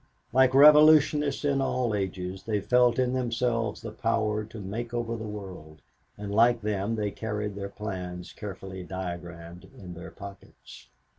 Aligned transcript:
Like 0.33 0.55
revolutionists 0.55 1.45
in 1.45 1.61
all 1.61 1.93
ages 1.93 2.41
they 2.41 2.59
felt 2.59 2.97
in 2.97 3.13
themselves 3.13 3.83
the 3.83 3.91
power 3.91 4.43
to 4.43 4.59
make 4.59 4.95
over 4.95 5.15
the 5.15 5.27
world 5.27 5.83
and 6.17 6.33
like 6.33 6.61
them 6.61 6.95
they 6.95 7.11
carried 7.11 7.53
their 7.53 7.69
plans 7.69 8.33
carefully 8.33 8.83
diagramed 8.83 9.65
in 9.77 9.93
their 9.93 10.09
pockets. 10.09 10.87